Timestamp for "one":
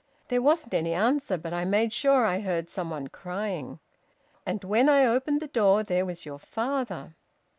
2.89-3.07